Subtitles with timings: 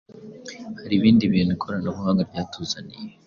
[0.81, 3.01] Hari ibindi bintu ikoranabuhanga ryatuzaniye.